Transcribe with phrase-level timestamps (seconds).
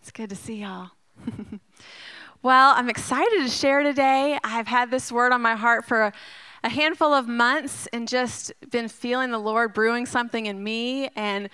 [0.00, 0.90] It's good to see y'all.
[2.42, 4.36] well, I'm excited to share today.
[4.42, 6.12] I've had this word on my heart for a,
[6.64, 11.48] a handful of months and just been feeling the Lord brewing something in me and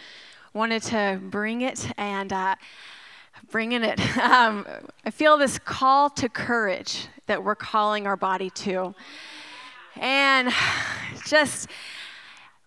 [0.55, 2.55] wanted to bring it and uh,
[3.51, 4.01] bringing it.
[4.17, 4.67] Um,
[5.05, 8.95] I feel this call to courage that we're calling our body to.
[9.97, 10.53] And
[11.27, 11.69] just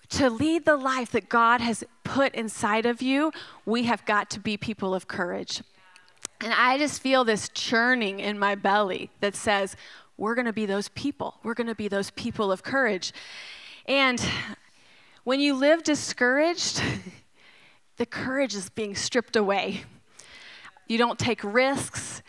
[0.09, 3.32] to lead the life that God has put inside of you,
[3.66, 5.62] we have got to be people of courage.
[6.42, 9.76] And I just feel this churning in my belly that says,
[10.17, 11.36] we're going to be those people.
[11.44, 13.14] We're going to be those people of courage.
[13.86, 14.22] And
[15.23, 16.82] when you live discouraged,
[17.98, 19.84] the courage is being stripped away.
[20.88, 22.22] You don't take risks.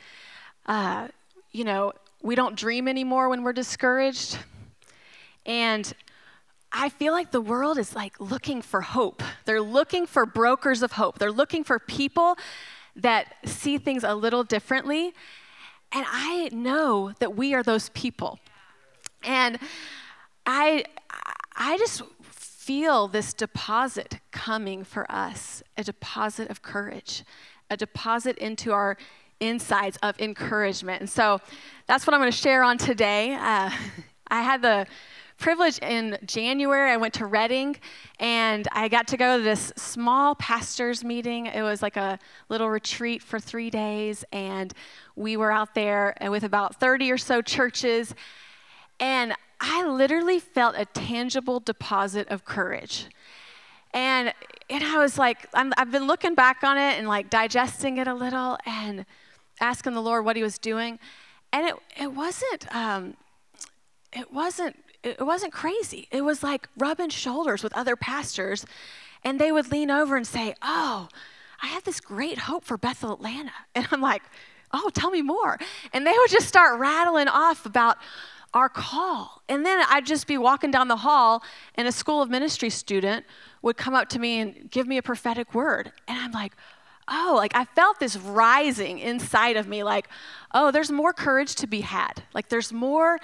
[0.64, 1.08] Uh,
[1.52, 4.38] you know, we don't dream anymore when we're discouraged.
[5.46, 5.92] And
[6.72, 9.22] I feel like the world is like looking for hope.
[9.46, 11.18] They're looking for brokers of hope.
[11.18, 12.36] They're looking for people
[12.96, 15.14] that see things a little differently.
[15.92, 18.40] And I know that we are those people.
[19.22, 19.58] And
[20.44, 20.84] I
[21.56, 22.02] I just
[22.66, 27.24] feel this deposit coming for us, a deposit of courage,
[27.70, 28.96] a deposit into our
[29.40, 31.00] insides of encouragement.
[31.00, 31.40] And so
[31.86, 33.34] that's what I'm going to share on today.
[33.34, 33.70] Uh,
[34.28, 34.86] I had the
[35.38, 36.90] privilege in January.
[36.90, 37.76] I went to Redding
[38.18, 41.46] and I got to go to this small pastors meeting.
[41.46, 44.72] It was like a little retreat for three days, and
[45.14, 48.14] we were out there with about 30 or so churches.
[48.98, 53.06] And I literally felt a tangible deposit of courage.
[53.92, 54.32] And,
[54.68, 58.06] and I was like, i have been looking back on it and like digesting it
[58.06, 59.06] a little and
[59.60, 60.98] asking the Lord what He was doing.
[61.52, 63.16] And it, it wasn't, um,
[64.12, 64.76] it wasn't
[65.06, 66.08] it wasn't crazy.
[66.10, 68.66] It was like rubbing shoulders with other pastors,
[69.24, 71.08] and they would lean over and say, Oh,
[71.62, 73.52] I have this great hope for Bethel Atlanta.
[73.74, 74.22] And I'm like,
[74.72, 75.58] Oh, tell me more.
[75.92, 77.98] And they would just start rattling off about
[78.52, 79.42] our call.
[79.48, 81.42] And then I'd just be walking down the hall,
[81.74, 83.24] and a school of ministry student
[83.62, 85.92] would come up to me and give me a prophetic word.
[86.08, 86.52] And I'm like,
[87.08, 90.08] oh, like I felt this rising inside of me, like,
[90.52, 92.22] oh, there's more courage to be had.
[92.34, 93.18] Like there's more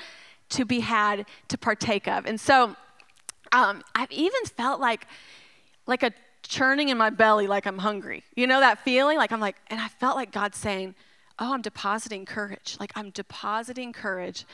[0.52, 2.26] to be had to partake of.
[2.26, 2.76] And so
[3.52, 5.06] um, I've even felt like,
[5.86, 8.24] like a churning in my belly, like I'm hungry.
[8.34, 9.18] You know that feeling?
[9.18, 10.94] Like I'm like, and I felt like God saying,
[11.38, 12.76] oh, I'm depositing courage.
[12.78, 14.46] Like I'm depositing courage.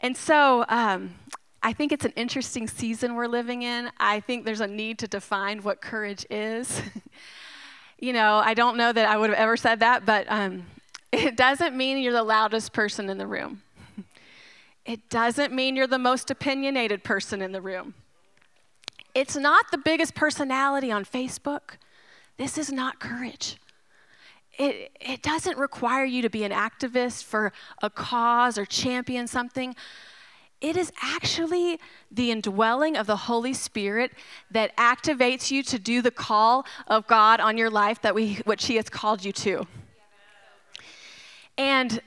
[0.00, 1.14] And so um,
[1.62, 3.90] I think it's an interesting season we're living in.
[3.98, 6.82] I think there's a need to define what courage is.
[7.98, 10.66] you know, I don't know that I would have ever said that, but um,
[11.12, 13.62] it doesn't mean you're the loudest person in the room.
[14.84, 17.94] It doesn't mean you're the most opinionated person in the room.
[19.14, 21.76] It's not the biggest personality on Facebook.
[22.36, 23.56] This is not courage.
[24.58, 27.52] It, it doesn't require you to be an activist for
[27.82, 29.74] a cause or champion something.
[30.60, 31.80] It is actually
[32.10, 34.12] the indwelling of the Holy Spirit
[34.50, 38.66] that activates you to do the call of God on your life that we, which
[38.66, 39.66] He has called you to.
[41.56, 42.00] And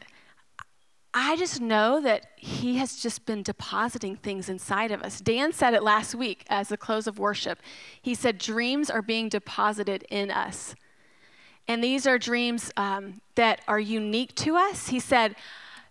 [1.14, 5.22] I just know that He has just been depositing things inside of us.
[5.22, 7.60] Dan said it last week as the close of worship.
[8.02, 10.76] He said, Dreams are being deposited in us.
[11.68, 14.88] And these are dreams um, that are unique to us.
[14.88, 15.36] He said,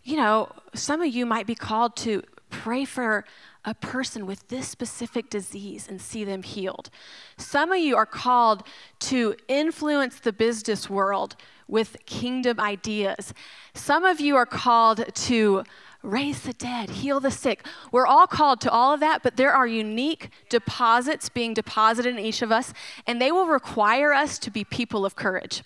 [0.02, 3.24] You know, some of you might be called to pray for
[3.64, 6.90] a person with this specific disease and see them healed.
[7.36, 8.64] Some of you are called
[9.00, 11.36] to influence the business world
[11.72, 13.32] with kingdom ideas.
[13.72, 15.64] Some of you are called to
[16.02, 17.66] raise the dead, heal the sick.
[17.90, 22.19] We're all called to all of that, but there are unique deposits being deposited in
[22.19, 22.74] each of us,
[23.06, 25.62] and they will require us to be people of courage.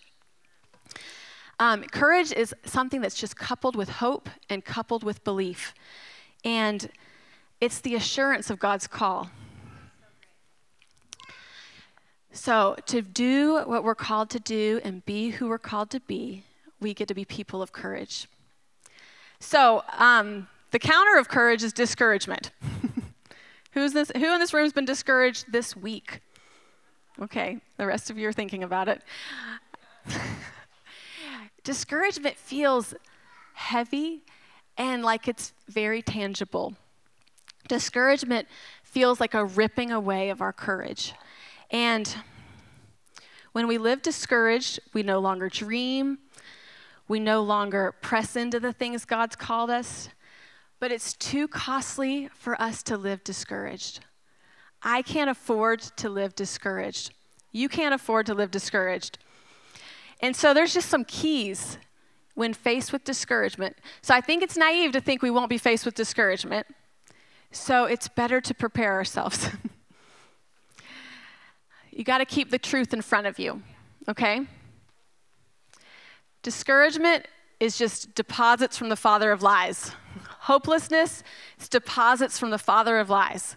[1.58, 5.74] Um, courage is something that's just coupled with hope and coupled with belief.
[6.44, 6.88] And
[7.60, 9.30] it's the assurance of God's call.
[12.36, 16.44] So, to do what we're called to do and be who we're called to be,
[16.80, 18.28] we get to be people of courage.
[19.40, 22.50] So, um, the counter of courage is discouragement.
[23.72, 26.20] Who's this, who in this room has been discouraged this week?
[27.20, 29.02] Okay, the rest of you are thinking about it.
[31.64, 32.94] Discouragement feels
[33.54, 34.20] heavy
[34.76, 36.74] and like it's very tangible.
[37.66, 38.46] Discouragement
[38.82, 41.14] feels like a ripping away of our courage.
[41.70, 42.14] And
[43.52, 46.18] when we live discouraged, we no longer dream,
[47.08, 50.08] we no longer press into the things God's called us,
[50.78, 54.00] but it's too costly for us to live discouraged.
[54.82, 57.12] I can't afford to live discouraged.
[57.52, 59.18] You can't afford to live discouraged.
[60.20, 61.78] And so there's just some keys
[62.34, 63.76] when faced with discouragement.
[64.02, 66.66] So I think it's naive to think we won't be faced with discouragement.
[67.50, 69.48] So it's better to prepare ourselves.
[71.96, 73.62] you got to keep the truth in front of you,
[74.06, 74.46] okay?
[76.42, 77.26] Discouragement
[77.58, 79.92] is just deposits from the father of lies.
[80.40, 81.22] Hopelessness
[81.58, 83.56] is deposits from the father of lies.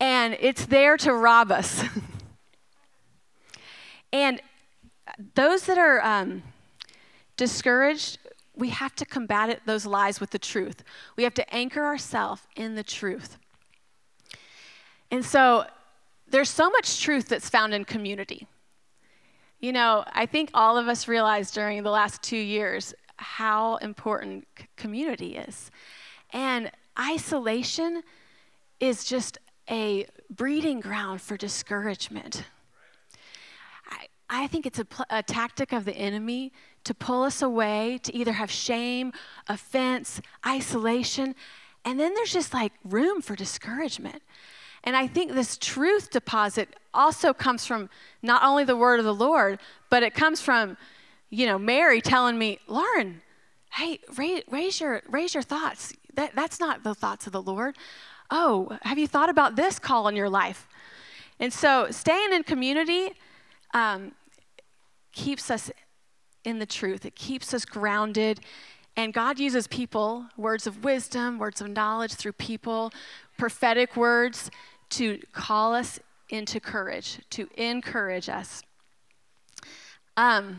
[0.00, 1.84] And it's there to rob us.
[4.14, 4.40] and
[5.34, 6.42] those that are um,
[7.36, 8.16] discouraged,
[8.56, 10.82] we have to combat it, those lies with the truth.
[11.16, 13.36] We have to anchor ourselves in the truth.
[15.10, 15.66] And so
[16.32, 18.46] there's so much truth that's found in community.
[19.60, 24.46] You know, I think all of us realized during the last two years how important
[24.76, 25.70] community is.
[26.32, 28.02] And isolation
[28.80, 29.38] is just
[29.70, 32.44] a breeding ground for discouragement.
[33.88, 36.52] I, I think it's a, pl- a tactic of the enemy
[36.84, 39.12] to pull us away, to either have shame,
[39.48, 41.36] offense, isolation,
[41.84, 44.22] and then there's just like room for discouragement.
[44.84, 47.88] And I think this truth deposit also comes from
[48.22, 49.58] not only the word of the Lord,
[49.90, 50.76] but it comes from,
[51.30, 53.22] you know, Mary telling me, Lauren,
[53.72, 55.94] hey, raise, raise your, raise your thoughts.
[56.14, 57.76] That, that's not the thoughts of the Lord.
[58.30, 60.68] Oh, have you thought about this call in your life?
[61.38, 63.12] And so staying in community
[63.74, 64.12] um,
[65.12, 65.70] keeps us
[66.44, 68.40] in the truth, it keeps us grounded.
[68.94, 72.92] And God uses people, words of wisdom, words of knowledge through people,
[73.38, 74.50] prophetic words
[74.92, 75.98] to call us
[76.28, 78.62] into courage, to encourage us.
[80.16, 80.58] Um,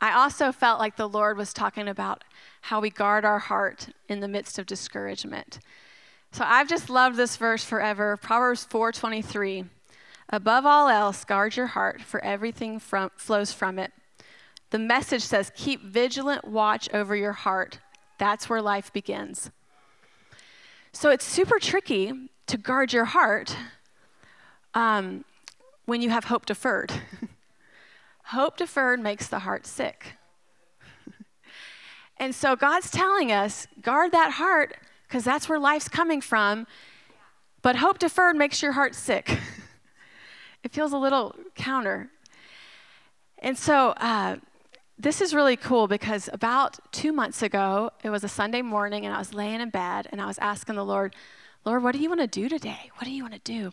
[0.00, 2.24] I also felt like the Lord was talking about
[2.62, 5.60] how we guard our heart in the midst of discouragement.
[6.32, 8.16] So I've just loved this verse forever.
[8.16, 9.68] Proverbs 4:23.
[10.32, 13.92] Above all else, guard your heart, for everything from, flows from it.
[14.70, 17.80] The message says, keep vigilant watch over your heart.
[18.18, 19.50] That's where life begins.
[20.92, 23.56] So it's super tricky to guard your heart
[24.74, 25.24] um,
[25.84, 26.92] when you have hope deferred.
[28.24, 30.14] hope deferred makes the heart sick.
[32.16, 34.76] and so God's telling us guard that heart
[35.06, 36.66] because that's where life's coming from.
[37.62, 39.38] But hope deferred makes your heart sick.
[40.64, 42.10] it feels a little counter.
[43.38, 44.38] And so uh,
[44.98, 49.14] this is really cool because about two months ago, it was a Sunday morning, and
[49.14, 51.14] I was laying in bed and I was asking the Lord,
[51.64, 52.90] Lord, what do you want to do today?
[52.96, 53.72] What do you want to do?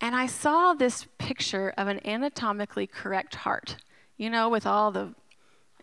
[0.00, 3.76] And I saw this picture of an anatomically correct heart,
[4.16, 5.14] you know, with all the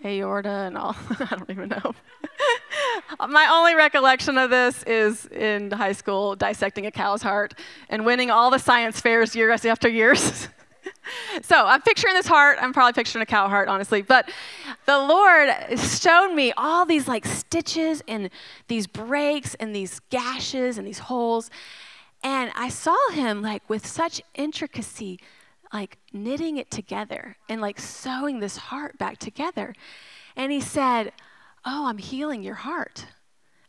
[0.04, 0.96] aorta and all.
[1.20, 1.94] I don't even know.
[3.28, 7.54] My only recollection of this is in high school dissecting a cow's heart
[7.90, 10.48] and winning all the science fairs year after years.
[11.42, 12.58] so I'm picturing this heart.
[12.62, 14.02] I'm probably picturing a cow heart, honestly.
[14.02, 14.30] But
[14.86, 15.50] the Lord
[15.80, 18.30] showed me all these like stitches and
[18.68, 21.50] these breaks and these gashes and these holes.
[22.24, 25.20] And I saw him like with such intricacy,
[25.74, 29.74] like knitting it together and like sewing this heart back together.
[30.36, 31.12] And he said,
[31.66, 33.08] Oh, I'm healing your heart.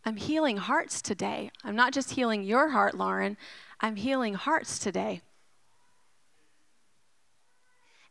[0.05, 1.51] I'm healing hearts today.
[1.65, 3.37] I'm not just healing your heart, Lauren.
[3.81, 5.21] I'm healing hearts today.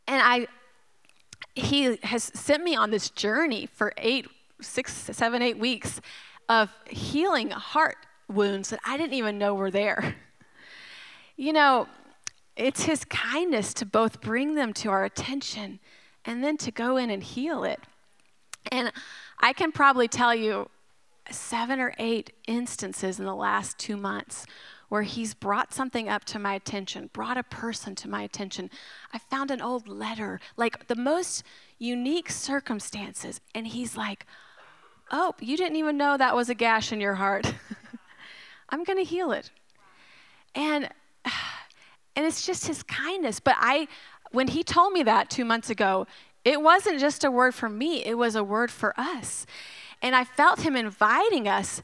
[0.07, 0.47] And I,
[1.55, 4.27] he has sent me on this journey for eight,
[4.59, 6.01] six, seven, eight weeks
[6.49, 7.95] of healing heart
[8.27, 10.15] wounds that I didn't even know were there.
[11.39, 11.87] You know,
[12.55, 15.79] it's his kindness to both bring them to our attention
[16.25, 17.79] and then to go in and heal it.
[18.71, 18.91] And
[19.37, 20.67] I can probably tell you
[21.29, 24.47] seven or eight instances in the last two months
[24.89, 28.69] where he's brought something up to my attention, brought a person to my attention.
[29.13, 31.43] I found an old letter, like the most
[31.77, 33.41] unique circumstances.
[33.53, 34.25] And he's like,
[35.09, 37.53] Oh, you didn't even know that was a gash in your heart.
[38.69, 39.51] I'm going to heal it.
[40.53, 40.89] And
[42.15, 43.39] and it's just his kindness.
[43.39, 43.87] But I
[44.31, 46.07] when he told me that 2 months ago,
[46.43, 49.45] it wasn't just a word for me, it was a word for us.
[50.01, 51.81] And I felt him inviting us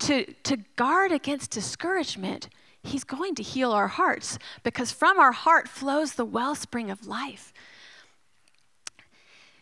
[0.00, 2.48] to, to guard against discouragement,
[2.82, 7.52] He's going to heal our hearts because from our heart flows the wellspring of life.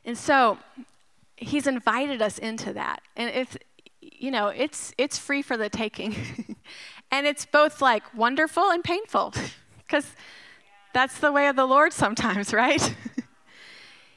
[0.04, 0.58] And so
[1.36, 3.02] He's invited us into that.
[3.16, 3.56] And if,
[4.00, 6.16] you know, it's, it's free for the taking.
[7.10, 9.34] and it's both like wonderful and painful
[9.78, 10.06] because
[10.92, 12.94] that's the way of the Lord sometimes, right?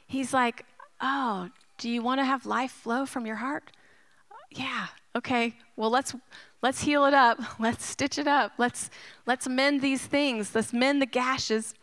[0.06, 0.64] He's like,
[1.00, 3.70] oh, do you want to have life flow from your heart?
[4.56, 5.54] Yeah, okay.
[5.76, 6.14] Well, let's
[6.62, 7.38] let's heal it up.
[7.60, 8.52] Let's stitch it up.
[8.56, 8.90] Let's
[9.26, 10.54] let's mend these things.
[10.54, 11.74] Let's mend the gashes.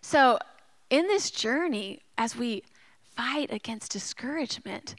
[0.00, 0.38] So,
[0.90, 2.64] in this journey as we
[3.16, 4.96] fight against discouragement,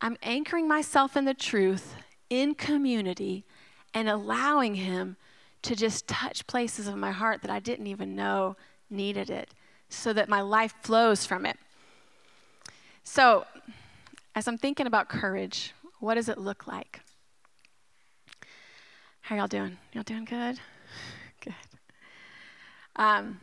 [0.00, 1.96] I'm anchoring myself in the truth
[2.30, 3.44] in community
[3.92, 5.16] and allowing him
[5.62, 8.56] to just touch places of my heart that I didn't even know
[8.90, 9.50] needed it
[9.88, 11.56] so that my life flows from it.
[13.02, 13.46] So,
[14.34, 17.00] as I'm thinking about courage, what does it look like?
[19.20, 19.78] How y'all doing?
[19.92, 20.58] Y'all doing good?
[21.40, 21.54] Good.
[22.96, 23.40] Um,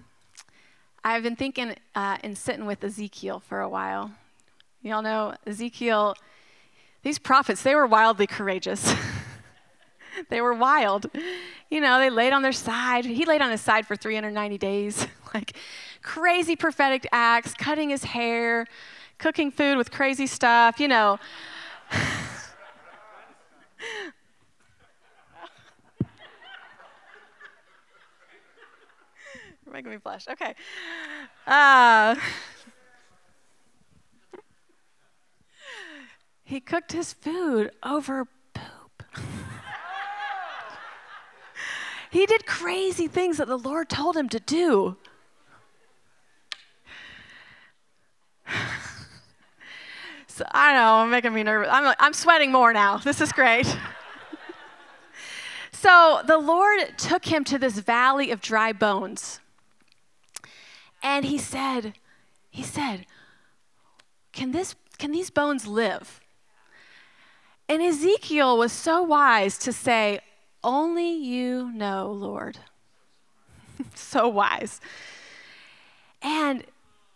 [1.04, 4.12] I've been thinking uh, and sitting with Ezekiel for a while.
[4.82, 6.16] Y'all know Ezekiel,
[7.04, 8.94] these prophets, they were wildly courageous.
[10.30, 11.08] they were wild.
[11.70, 13.06] You know, they laid on their side.
[13.06, 15.08] He laid on his side for 390 days.
[15.34, 15.56] like
[16.02, 18.68] crazy prophetic acts, cutting his hair,
[19.22, 21.20] cooking food with crazy stuff, you know.
[29.64, 30.28] You're making me blush.
[30.28, 30.56] Okay.
[31.46, 32.16] Uh,
[36.44, 39.04] he cooked his food over poop.
[42.12, 44.98] he did crazy things that the Lord told him to do.
[50.42, 51.70] So I know, I'm making me nervous.
[51.72, 52.98] I'm, I'm sweating more now.
[52.98, 53.68] This is great.
[55.72, 59.40] so the Lord took him to this valley of dry bones.
[61.04, 61.94] And he said,
[62.50, 63.06] he said,
[64.34, 66.22] can, this, can these bones live?
[67.70, 70.22] And Ezekiel was so wise to say,
[70.64, 72.58] Only you know, Lord.
[73.94, 74.82] so wise.
[76.24, 76.64] And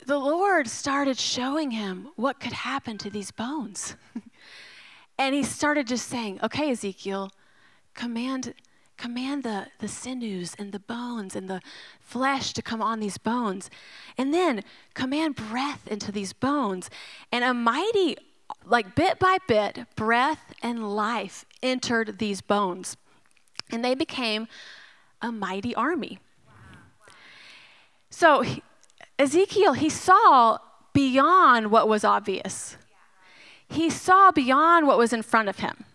[0.06, 3.96] the Lord started showing him what could happen to these bones.
[5.18, 7.32] and he started just saying, Okay, Ezekiel,
[7.94, 8.54] command,
[8.98, 11.62] command the, the sinews and the bones and the
[12.00, 13.70] flesh to come on these bones.
[14.18, 16.90] And then command breath into these bones.
[17.32, 18.18] And a mighty,
[18.64, 22.96] like bit by bit, breath and life entered these bones.
[23.72, 24.48] And they became
[25.22, 26.20] a mighty army.
[28.12, 28.44] So
[29.18, 30.58] Ezekiel, he saw
[30.94, 32.78] beyond what was obvious.
[33.68, 35.86] He saw beyond what was in front of him.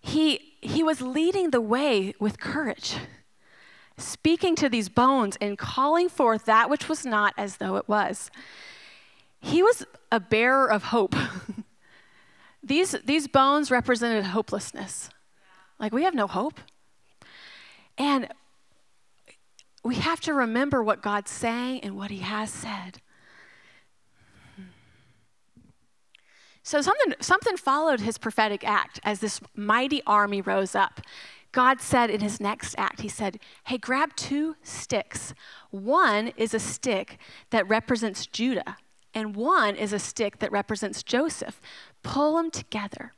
[0.00, 2.96] He, he was leading the way with courage,
[3.96, 8.30] speaking to these bones and calling forth that which was not as though it was.
[9.40, 11.14] He was a bearer of hope.
[12.62, 15.08] these, these bones represented hopelessness.
[15.78, 16.60] Like, we have no hope.
[17.98, 18.28] And
[19.84, 23.00] we have to remember what God's saying and what He has said.
[26.62, 31.00] So something, something followed his prophetic act as this mighty army rose up.
[31.50, 35.34] God said in his next act, He said, Hey, grab two sticks.
[35.70, 37.18] One is a stick
[37.50, 38.76] that represents Judah,
[39.12, 41.60] and one is a stick that represents Joseph.
[42.02, 43.12] Pull them together.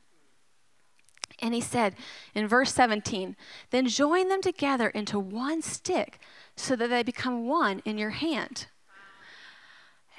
[1.41, 1.95] And he said
[2.33, 3.35] in verse 17,
[3.71, 6.19] Then join them together into one stick
[6.55, 8.67] so that they become one in your hand.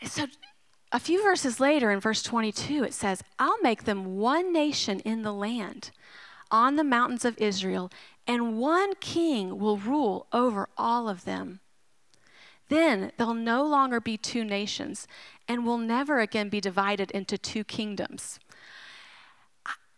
[0.04, 0.26] So,
[0.92, 5.22] a few verses later, in verse 22, it says, I'll make them one nation in
[5.22, 5.90] the land,
[6.50, 7.90] on the mountains of Israel,
[8.26, 11.60] and one king will rule over all of them.
[12.68, 15.06] Then they'll no longer be two nations
[15.48, 18.40] and will never again be divided into two kingdoms.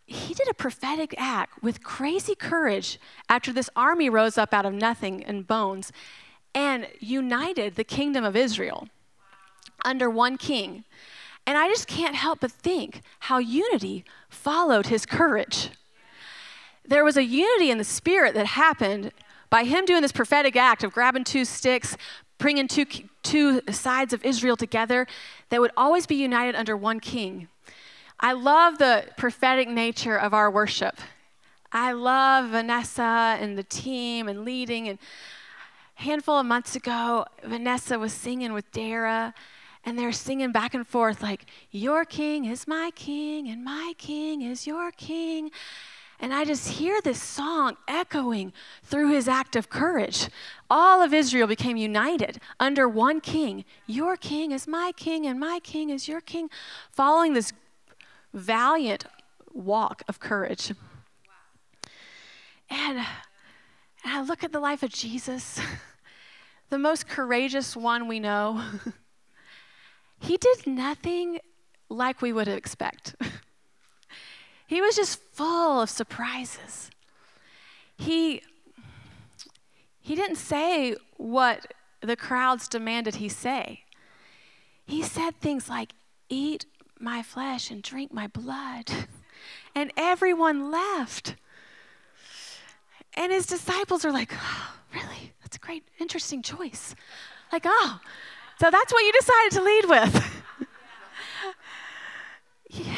[0.09, 2.99] He did a prophetic act with crazy courage
[3.29, 5.91] after this army rose up out of nothing and bones
[6.55, 8.87] and united the kingdom of Israel
[9.85, 10.83] under one king.
[11.45, 15.69] And I just can't help but think how unity followed his courage.
[16.83, 19.11] There was a unity in the spirit that happened
[19.51, 21.95] by him doing this prophetic act of grabbing two sticks,
[22.39, 22.85] bringing two,
[23.21, 25.05] two sides of Israel together
[25.49, 27.47] that would always be united under one king.
[28.19, 30.99] I love the prophetic nature of our worship.
[31.71, 34.99] I love Vanessa and the team and leading and
[35.97, 39.33] a handful of months ago, Vanessa was singing with Dara,
[39.85, 44.41] and they're singing back and forth like, Your king is my king, and my king
[44.41, 45.51] is your king.
[46.21, 48.51] And I just hear this song echoing
[48.83, 50.27] through his act of courage.
[50.69, 53.63] All of Israel became united under one king.
[53.85, 56.49] Your king is my king, and my king is your king,
[56.91, 57.53] following this
[58.33, 59.05] valiant
[59.53, 60.73] walk of courage.
[62.69, 63.07] And, and
[64.05, 65.59] I look at the life of Jesus,
[66.69, 68.63] the most courageous one we know.
[70.19, 71.39] he did nothing
[71.89, 73.15] like we would expect.
[74.67, 76.91] he was just full of surprises.
[77.97, 78.43] He,
[79.99, 83.83] he didn't say what the crowds demanded he say.
[84.85, 85.93] He said things like,
[86.29, 86.65] Eat
[86.99, 88.91] my flesh and drink my blood.
[89.75, 91.35] And everyone left.
[93.13, 95.33] And his disciples are like, oh, Really?
[95.41, 96.95] That's a great, interesting choice.
[97.51, 97.99] Like, oh,
[98.59, 100.43] so that's what you decided to lead with.
[102.69, 102.95] yeah.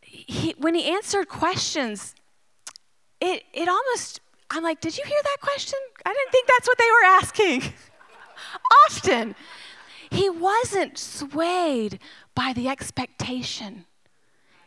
[0.00, 2.14] He, when he answered questions,
[3.20, 5.78] it, it almost, I'm like, did you hear that question?
[6.04, 7.62] I didn't think that's what they were asking.
[8.86, 9.34] Often,
[10.10, 11.98] he wasn't swayed
[12.34, 13.84] by the expectation.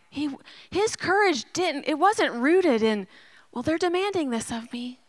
[0.09, 0.29] He,
[0.69, 3.07] his courage didn't, it wasn't rooted in,
[3.51, 4.99] well, they're demanding this of me.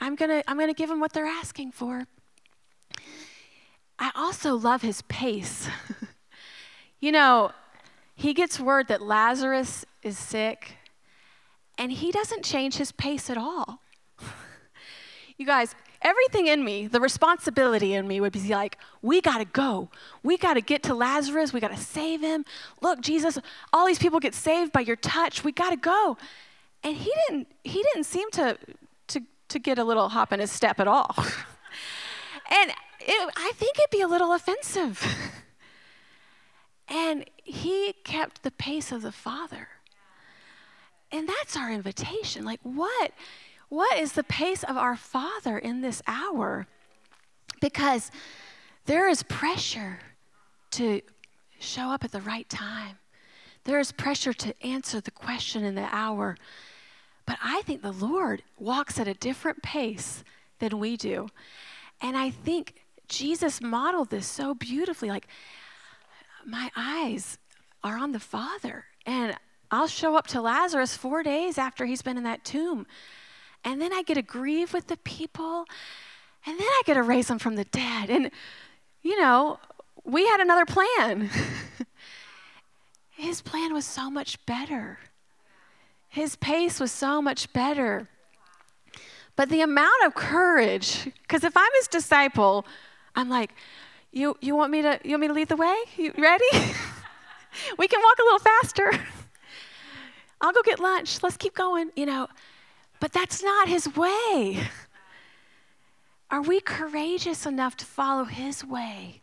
[0.00, 2.06] I'm going to I'm going to give them what they're asking for.
[3.98, 5.68] I also love his pace.
[7.00, 7.52] you know,
[8.14, 10.76] he gets word that Lazarus is sick,
[11.76, 13.82] and he doesn't change his pace at all.
[15.36, 19.44] you guys, everything in me, the responsibility in me would be like, we got to
[19.44, 19.90] go.
[20.22, 21.52] We got to get to Lazarus.
[21.52, 22.44] We got to save him.
[22.80, 23.38] Look, Jesus,
[23.72, 25.44] all these people get saved by your touch.
[25.44, 26.16] We got to go.
[26.82, 28.56] And he didn't he didn't seem to
[29.08, 31.14] to to get a little hop in his step at all.
[32.50, 35.06] and it, I think it'd be a little offensive.
[36.88, 39.68] and he kept the pace of the Father.
[41.12, 42.44] And that's our invitation.
[42.44, 43.12] Like what
[43.70, 46.66] what is the pace of our Father in this hour?
[47.60, 48.10] Because
[48.84, 50.00] there is pressure
[50.72, 51.00] to
[51.58, 52.98] show up at the right time.
[53.64, 56.36] There is pressure to answer the question in the hour.
[57.26, 60.24] But I think the Lord walks at a different pace
[60.58, 61.28] than we do.
[62.00, 65.10] And I think Jesus modeled this so beautifully.
[65.10, 65.28] Like,
[66.44, 67.38] my eyes
[67.84, 68.86] are on the Father.
[69.06, 69.36] And
[69.70, 72.86] I'll show up to Lazarus four days after he's been in that tomb.
[73.64, 75.64] And then I get to grieve with the people.
[76.46, 78.10] And then I get to raise them from the dead.
[78.10, 78.30] And,
[79.02, 79.58] you know,
[80.04, 81.30] we had another plan.
[83.10, 84.98] His plan was so much better.
[86.08, 88.08] His pace was so much better.
[89.36, 92.66] But the amount of courage, because if I'm his disciple,
[93.14, 93.52] I'm like,
[94.12, 95.76] you, you want me to you want me to lead the way?
[95.96, 96.44] You ready?
[97.78, 98.90] we can walk a little faster.
[100.40, 101.22] I'll go get lunch.
[101.22, 102.26] Let's keep going, you know.
[103.00, 104.68] But that's not his way.
[106.30, 109.22] Are we courageous enough to follow his way?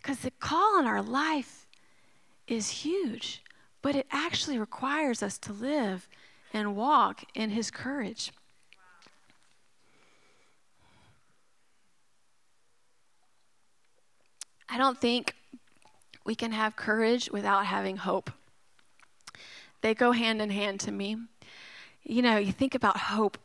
[0.00, 1.66] Because the call on our life
[2.46, 3.42] is huge,
[3.82, 6.08] but it actually requires us to live
[6.52, 8.32] and walk in his courage.
[14.68, 15.34] I don't think
[16.24, 18.30] we can have courage without having hope.
[19.82, 21.16] They go hand in hand to me.
[22.02, 23.38] You know, you think about hope.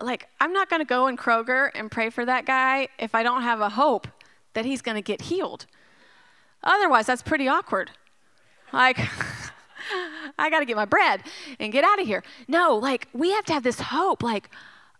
[0.00, 3.22] Like, I'm not going to go in Kroger and pray for that guy if I
[3.22, 4.06] don't have a hope
[4.54, 5.66] that he's going to get healed.
[6.62, 7.90] Otherwise, that's pretty awkward.
[8.72, 8.98] Like,
[10.38, 11.22] I got to get my bread
[11.58, 12.22] and get out of here.
[12.48, 14.22] No, like, we have to have this hope.
[14.22, 14.50] Like,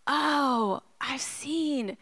[0.07, 1.97] oh, I've seen.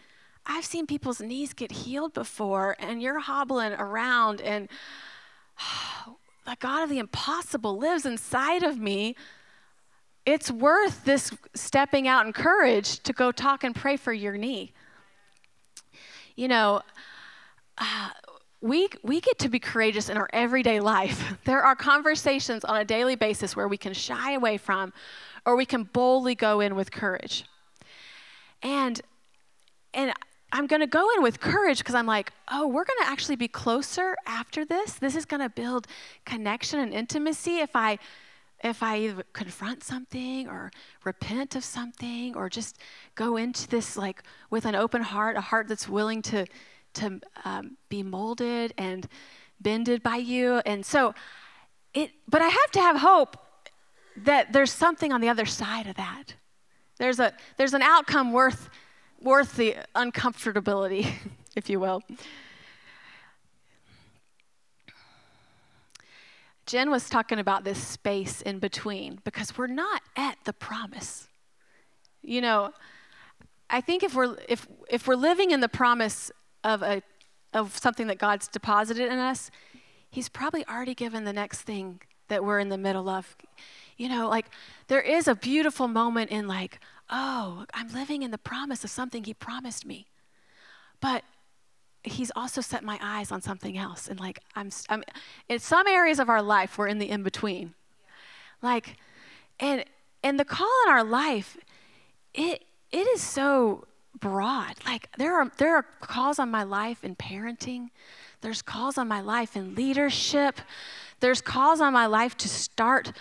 [0.45, 4.67] I've seen people's knees get healed before, and you're hobbling around, and
[6.07, 6.17] oh,
[6.49, 9.15] the God of the impossible lives inside of me.
[10.25, 14.71] It's worth this stepping out in courage to go talk and pray for your knee.
[16.35, 16.81] You know,
[17.77, 18.09] uh,
[18.61, 21.37] we, we get to be courageous in our everyday life.
[21.45, 24.91] There are conversations on a daily basis where we can shy away from
[25.45, 27.45] or we can boldly go in with courage.
[28.61, 28.99] And,
[29.93, 30.13] and
[30.51, 33.35] I'm going to go in with courage because I'm like, oh, we're going to actually
[33.35, 34.93] be closer after this.
[34.93, 35.87] This is going to build
[36.25, 37.99] connection and intimacy if I
[38.61, 40.69] if I confront something or
[41.05, 42.77] repent of something or just
[43.15, 46.45] go into this like with an open heart, a heart that's willing to
[46.95, 49.07] to um, be molded and
[49.61, 50.61] bended by you.
[50.65, 51.13] And so
[51.93, 53.37] it but I have to have hope
[54.17, 56.35] that there's something on the other side of that.
[56.97, 58.69] There's a there's an outcome worth
[59.21, 61.11] worth the uncomfortability,
[61.55, 62.03] if you will.
[66.65, 71.27] Jen was talking about this space in between because we're not at the promise.
[72.21, 72.73] You know,
[73.71, 76.31] I think if we're if if we're living in the promise
[76.63, 77.01] of a
[77.53, 79.49] of something that God's deposited in us,
[80.11, 83.35] He's probably already given the next thing that we're in the middle of.
[83.99, 84.47] You know, like
[84.87, 89.23] there is a beautiful moment in like, oh, I'm living in the promise of something
[89.23, 90.07] He promised me,
[91.01, 91.23] but
[92.03, 94.07] he's also set my eyes on something else.
[94.07, 95.03] And like i'm, I'm
[95.49, 97.73] in some areas of our life we're in the in between
[98.61, 98.95] like
[99.59, 99.83] and
[100.23, 101.57] and the call in our life
[102.33, 103.85] it it is so
[104.19, 104.75] broad.
[104.85, 107.89] Like there are there are calls on my life in parenting.
[108.41, 110.61] There's calls on my life in leadership.
[111.19, 113.11] There's calls on my life to start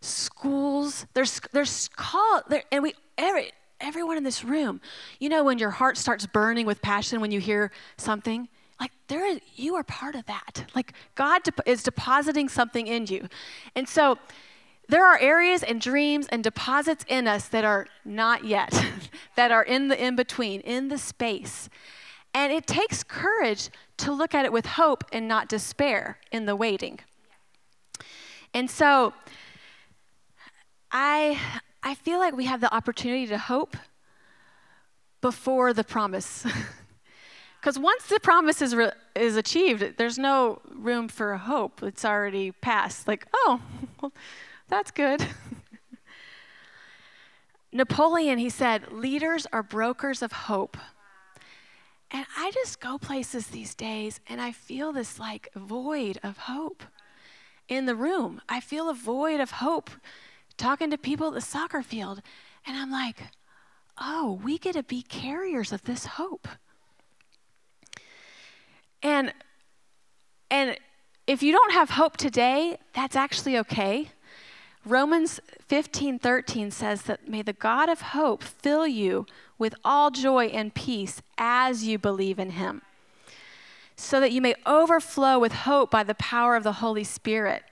[0.00, 4.80] schools there's there's call there and we every everyone in this room,
[5.20, 8.48] you know, when your heart starts burning with passion when you hear something,
[8.80, 10.70] like there is, you are part of that.
[10.74, 13.28] Like God is depositing something in you.
[13.74, 14.18] And so
[14.88, 18.72] there are areas and dreams and deposits in us that are not yet,
[19.36, 21.68] that are in the in between, in the space.
[22.34, 26.54] And it takes courage to look at it with hope and not despair in the
[26.54, 27.00] waiting.
[28.54, 29.12] And so
[30.90, 31.38] I
[31.82, 33.76] I feel like we have the opportunity to hope
[35.20, 36.44] before the promise.
[37.60, 41.82] Because once the promise is, re- is achieved, there's no room for hope.
[41.82, 43.08] It's already passed.
[43.08, 43.60] Like, oh,
[44.00, 44.12] well,
[44.68, 45.22] that's good.
[47.72, 50.76] Napoleon, he said, leaders are brokers of hope.
[52.10, 56.82] And I just go places these days and I feel this like void of hope
[57.68, 58.40] in the room.
[58.48, 59.90] I feel a void of hope
[60.58, 62.20] talking to people at the soccer field,
[62.66, 63.22] and I'm like,
[64.00, 66.48] oh, we get to be carriers of this hope.
[69.02, 69.32] And
[70.50, 70.76] and
[71.26, 74.10] if you don't have hope today, that's actually okay.
[74.84, 79.26] Romans 15, 13 says that may the God of hope fill you
[79.58, 82.80] with all joy and peace as you believe in him,
[83.94, 87.62] so that you may overflow with hope by the power of the Holy Spirit.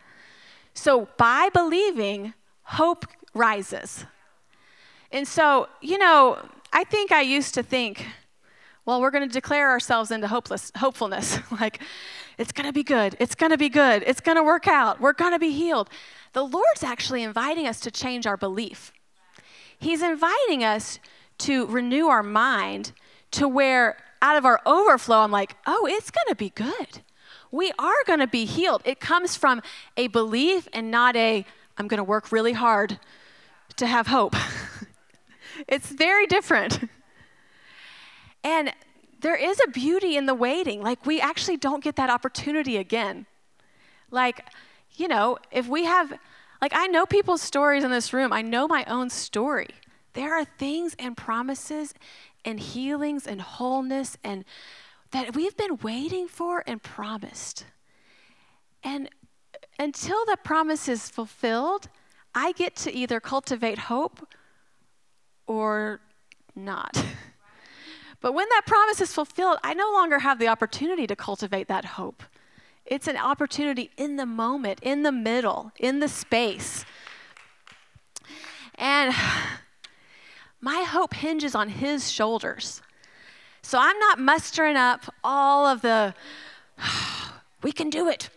[0.74, 2.34] So, by believing,
[2.66, 4.04] hope rises.
[5.12, 6.38] And so, you know,
[6.72, 8.04] I think I used to think,
[8.84, 11.38] well, we're going to declare ourselves into hopeless, hopefulness.
[11.60, 11.80] like,
[12.38, 13.16] it's going to be good.
[13.18, 14.02] It's going to be good.
[14.06, 15.00] It's going to work out.
[15.00, 15.88] We're going to be healed.
[16.32, 18.92] The Lord's actually inviting us to change our belief.
[19.78, 20.98] He's inviting us
[21.38, 22.92] to renew our mind
[23.32, 27.02] to where out of our overflow, I'm like, oh, it's going to be good.
[27.50, 28.82] We are going to be healed.
[28.84, 29.62] It comes from
[29.96, 31.44] a belief and not a,
[31.78, 32.98] I'm going to work really hard
[33.76, 34.34] to have hope.
[35.68, 36.88] it's very different.
[38.44, 38.72] And
[39.22, 40.80] there is a beauty in the waiting.
[40.80, 43.26] Like, we actually don't get that opportunity again.
[44.12, 44.44] Like,
[44.92, 46.12] you know, if we have,
[46.62, 49.70] like, I know people's stories in this room, I know my own story.
[50.12, 51.92] There are things and promises
[52.44, 54.44] and healings and wholeness and
[55.10, 57.64] that we've been waiting for and promised.
[58.84, 59.10] And
[59.78, 61.88] until the promise is fulfilled,
[62.34, 64.26] I get to either cultivate hope
[65.46, 66.00] or
[66.54, 67.04] not.
[68.20, 71.84] but when that promise is fulfilled, I no longer have the opportunity to cultivate that
[71.84, 72.22] hope.
[72.84, 76.84] It's an opportunity in the moment, in the middle, in the space.
[78.76, 79.14] And
[80.60, 82.82] my hope hinges on his shoulders.
[83.62, 86.14] So I'm not mustering up all of the,
[87.62, 88.30] we can do it.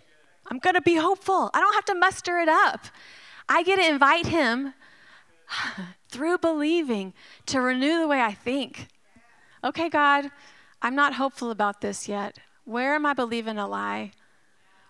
[0.50, 1.52] I'm going to be hopeful.
[1.54, 2.86] I don't have to muster it up.
[3.48, 4.74] I get to invite him
[6.10, 7.14] through believing
[7.48, 8.88] to renew the way I think.
[9.64, 10.32] Okay, God,
[10.82, 12.40] I'm not hopeful about this yet.
[12.66, 14.12] Where am I believing a lie?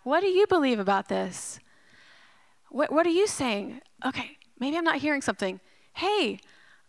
[0.03, 1.59] What do you believe about this?
[2.69, 3.81] What, what are you saying?
[4.05, 5.59] Okay, maybe I'm not hearing something.
[5.93, 6.39] Hey,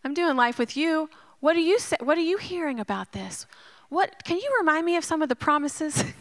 [0.04, 1.08] I'm doing life with you.
[1.40, 3.46] What are you say, what are you hearing about this?
[3.88, 6.04] What can you remind me of some of the promises?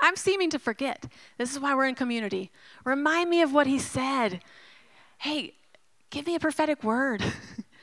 [0.00, 1.06] I'm seeming to forget.
[1.38, 2.50] This is why we're in community.
[2.84, 4.42] Remind me of what he said.
[5.18, 5.54] Hey,
[6.10, 7.22] give me a prophetic word.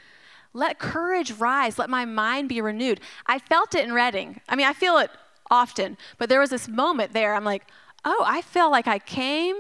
[0.54, 1.78] Let courage rise.
[1.78, 3.00] Let my mind be renewed.
[3.26, 4.42] I felt it in Redding.
[4.50, 5.12] I mean, I feel it
[5.52, 7.36] often, but there was this moment there.
[7.36, 7.64] I'm like,
[8.04, 9.56] oh, I feel like I came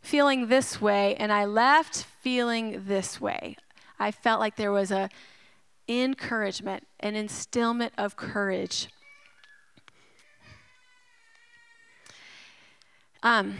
[0.00, 3.56] feeling this way and I left feeling this way.
[3.98, 5.08] I felt like there was a
[5.88, 8.88] encouragement, an instillment of courage.
[13.22, 13.54] Um,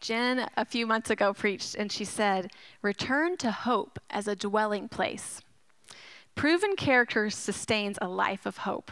[0.00, 4.88] Jen, a few months ago, preached and she said, Return to hope as a dwelling
[4.88, 5.40] place.
[6.34, 8.90] Proven character sustains a life of hope.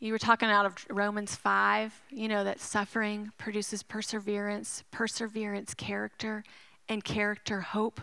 [0.00, 6.44] You were talking out of Romans 5, you know, that suffering produces perseverance, perseverance, character,
[6.88, 8.00] and character, hope.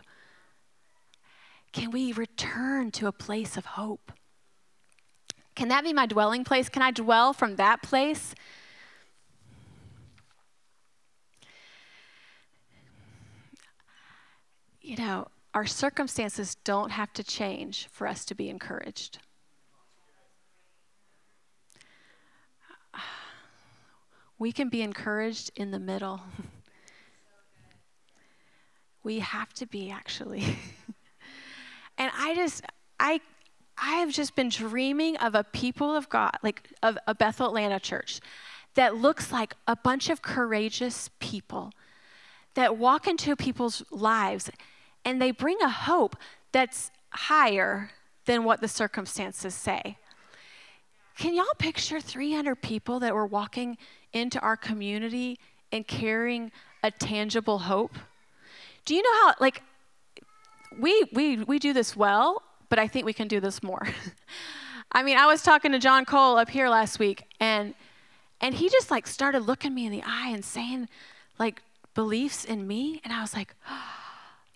[1.73, 4.11] Can we return to a place of hope?
[5.55, 6.69] Can that be my dwelling place?
[6.69, 8.33] Can I dwell from that place?
[14.81, 19.19] You know, our circumstances don't have to change for us to be encouraged.
[24.41, 26.19] We can be encouraged in the middle.
[29.03, 30.41] we have to be, actually.
[31.99, 32.65] and I just,
[32.99, 33.21] I,
[33.77, 37.79] I have just been dreaming of a people of God, like of a Bethel Atlanta
[37.79, 38.19] church,
[38.73, 41.71] that looks like a bunch of courageous people
[42.55, 44.49] that walk into people's lives
[45.03, 46.15] and they bring a hope
[46.51, 47.91] that's higher
[48.25, 49.97] than what the circumstances say.
[51.17, 53.77] Can y'all picture 300 people that were walking
[54.13, 55.39] into our community
[55.71, 56.51] and carrying
[56.83, 57.95] a tangible hope.
[58.85, 59.61] Do you know how, like,
[60.77, 63.87] we, we, we do this well, but I think we can do this more.
[64.91, 67.73] I mean, I was talking to John Cole up here last week, and
[68.41, 70.89] and he just like started looking me in the eye and saying
[71.37, 71.61] like
[71.93, 74.00] beliefs in me, and I was like, oh,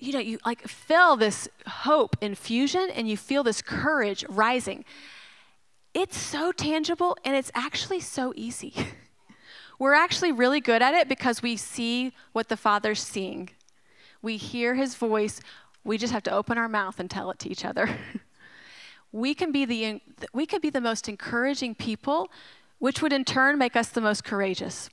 [0.06, 4.86] you know, you like feel this hope infusion, and you feel this courage rising.
[5.94, 8.74] It's so tangible, and it's actually so easy.
[9.80, 13.50] We're actually really good at it because we see what the Father's seeing.
[14.22, 15.42] We hear his voice.
[15.84, 17.90] We just have to open our mouth and tell it to each other.
[19.12, 20.02] we can be the
[20.34, 22.30] we could be the most encouraging people,
[22.80, 24.90] which would in turn make us the most courageous.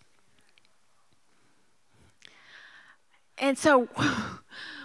[3.38, 3.88] And so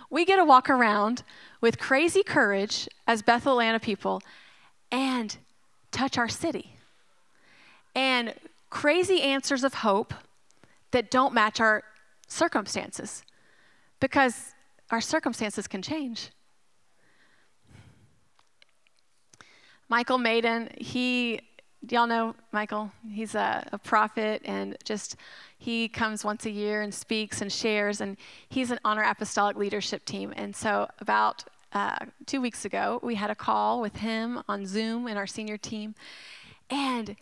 [0.10, 1.24] we get to walk around
[1.62, 4.22] with crazy courage as Bethel Atlanta people
[4.92, 5.38] and
[5.92, 6.74] touch our city.
[7.96, 8.34] And
[8.70, 10.14] crazy answers of hope
[10.92, 11.84] that don't match our
[12.28, 13.24] circumstances
[14.00, 14.54] because
[14.92, 16.30] our circumstances can change.
[19.90, 21.40] Michael Maiden, he,
[21.88, 22.92] y'all know Michael?
[23.10, 25.16] He's a, a, prophet and just,
[25.58, 28.18] he comes once a year and speaks and shares, and
[28.50, 30.34] he's an honor apostolic leadership team.
[30.36, 35.08] And so, about uh, two weeks ago, we had a call with him on Zoom
[35.08, 35.96] in our senior team.
[36.70, 37.16] And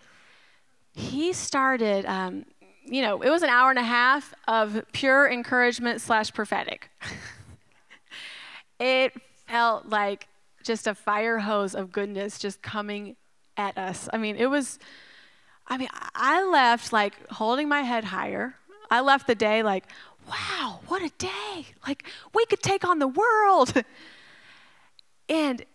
[0.93, 2.45] he started, um,
[2.83, 6.89] you know, it was an hour and a half of pure encouragement slash prophetic.
[8.79, 9.13] it
[9.47, 10.27] felt like
[10.63, 13.15] just a fire hose of goodness just coming
[13.57, 14.09] at us.
[14.11, 14.79] I mean, it was,
[15.67, 18.55] I mean, I left like holding my head higher.
[18.89, 19.85] I left the day like,
[20.27, 21.67] wow, what a day.
[21.87, 23.73] Like, we could take on the world.
[25.29, 25.65] and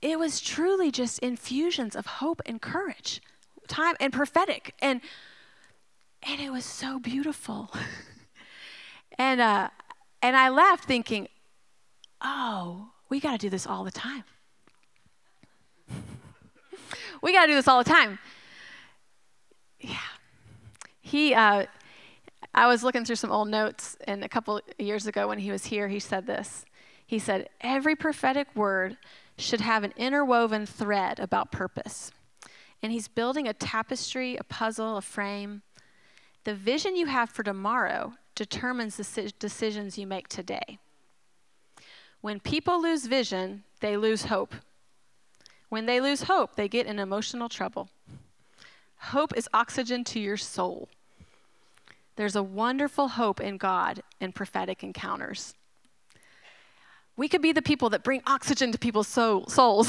[0.00, 3.20] it was truly just infusions of hope and courage
[3.68, 5.00] time and prophetic and
[6.22, 7.70] and it was so beautiful
[9.18, 9.68] and uh
[10.22, 11.28] and i left thinking
[12.22, 14.24] oh we got to do this all the time
[17.22, 18.18] we got to do this all the time
[19.80, 19.96] yeah
[21.00, 21.64] he uh
[22.54, 25.66] i was looking through some old notes and a couple years ago when he was
[25.66, 26.64] here he said this
[27.06, 28.96] he said every prophetic word
[29.36, 32.12] should have an interwoven thread about purpose
[32.82, 35.62] and he's building a tapestry, a puzzle, a frame.
[36.44, 40.78] The vision you have for tomorrow determines the decisions you make today.
[42.20, 44.54] When people lose vision, they lose hope.
[45.68, 47.88] When they lose hope, they get in emotional trouble.
[48.98, 50.88] Hope is oxygen to your soul.
[52.16, 55.54] There's a wonderful hope in God in prophetic encounters.
[57.16, 59.88] We could be the people that bring oxygen to people's soul, souls.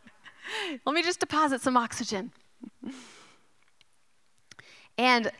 [0.86, 2.32] Let me just deposit some oxygen.
[4.96, 5.30] and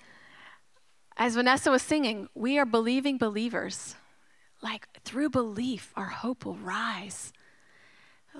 [1.17, 3.95] as Vanessa was singing, we are believing believers.
[4.63, 7.33] Like through belief, our hope will rise.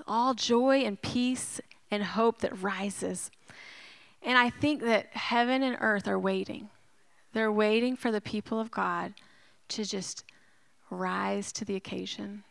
[0.05, 3.31] All joy and peace and hope that rises.
[4.21, 6.69] And I think that heaven and earth are waiting.
[7.33, 9.13] They're waiting for the people of God
[9.69, 10.23] to just
[10.89, 12.43] rise to the occasion.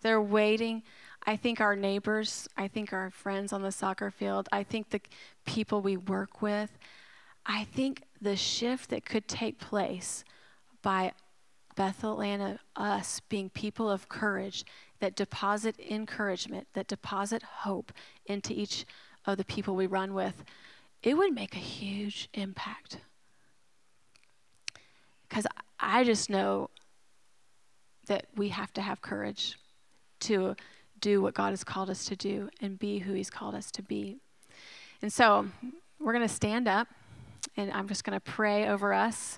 [0.00, 0.82] They're waiting
[1.24, 5.00] I think our neighbors, I think our friends on the soccer field, I think the
[5.46, 6.76] people we work with,
[7.46, 10.24] I think the shift that could take place
[10.82, 11.12] by
[11.74, 14.64] Bethel Atlanta, us being people of courage
[15.00, 17.92] that deposit encouragement, that deposit hope
[18.26, 18.86] into each
[19.26, 20.44] of the people we run with,
[21.02, 22.98] it would make a huge impact.
[25.28, 25.46] Because
[25.80, 26.70] I just know
[28.06, 29.58] that we have to have courage
[30.20, 30.54] to
[31.00, 33.82] do what God has called us to do and be who He's called us to
[33.82, 34.18] be.
[35.00, 35.46] And so
[35.98, 36.86] we're going to stand up,
[37.56, 39.36] and I'm just going to pray over us.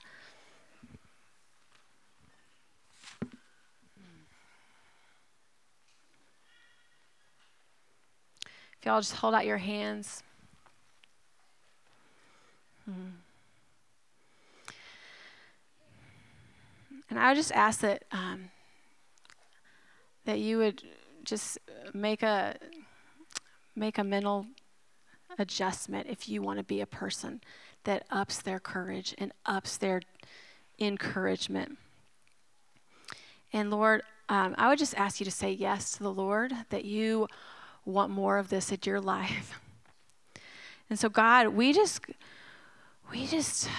[8.84, 10.22] Y'all just hold out your hands.
[12.84, 13.10] Hmm.
[17.08, 18.50] And I would just ask that um,
[20.24, 20.82] that you would
[21.22, 21.58] just
[21.94, 22.56] make a
[23.74, 24.46] make a mental
[25.38, 27.40] adjustment if you want to be a person
[27.84, 30.02] that ups their courage and ups their
[30.78, 31.78] encouragement.
[33.52, 36.84] And Lord, um, I would just ask you to say yes to the Lord, that
[36.84, 37.28] you
[37.84, 39.60] want more of this in your life.
[40.90, 42.02] And so, God, we just,
[43.10, 43.70] we just,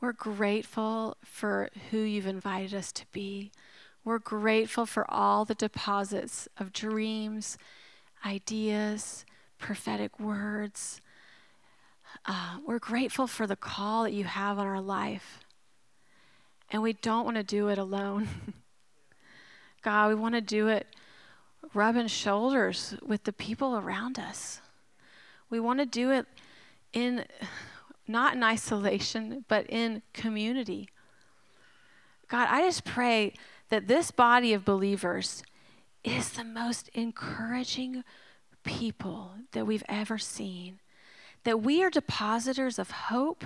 [0.00, 3.52] we're grateful for who you've invited us to be.
[4.04, 7.58] We're grateful for all the deposits of dreams,
[8.24, 9.26] ideas,
[9.58, 11.00] prophetic words.
[12.24, 15.40] Uh, we're grateful for the call that you have on our life.
[16.70, 18.28] And we don't want to do it alone.
[19.82, 20.86] God, we want to do it
[21.74, 24.60] rubbing shoulders with the people around us.
[25.50, 26.26] We want to do it
[26.92, 27.24] in
[28.08, 30.88] not in isolation, but in community.
[32.28, 33.34] God, I just pray
[33.68, 35.42] that this body of believers
[36.04, 38.04] is the most encouraging
[38.62, 40.78] people that we've ever seen.
[41.44, 43.44] That we are depositors of hope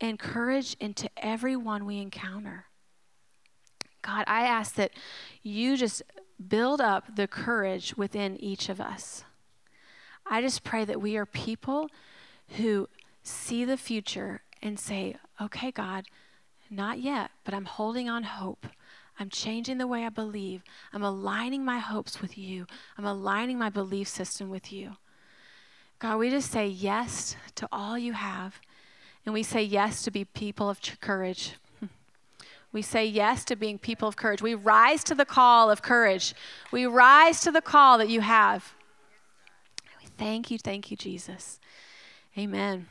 [0.00, 2.66] and courage into everyone we encounter.
[4.02, 4.92] God, I ask that
[5.42, 6.02] you just
[6.46, 9.24] build up the courage within each of us.
[10.26, 11.88] I just pray that we are people
[12.56, 12.88] who
[13.22, 16.06] see the future and say, okay, God,
[16.70, 18.66] not yet, but I'm holding on hope.
[19.18, 20.62] I'm changing the way I believe.
[20.92, 22.66] I'm aligning my hopes with you.
[22.96, 24.96] I'm aligning my belief system with you.
[25.98, 28.60] God, we just say yes to all you have.
[29.24, 31.54] And we say yes to be people of courage.
[32.72, 34.42] We say yes to being people of courage.
[34.42, 36.34] We rise to the call of courage.
[36.70, 38.74] We rise to the call that you have.
[40.00, 41.58] We thank you, thank you, Jesus.
[42.36, 42.86] Amen.